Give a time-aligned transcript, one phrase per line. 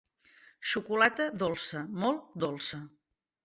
[0.69, 2.85] Xocolata dolça, molt dolça.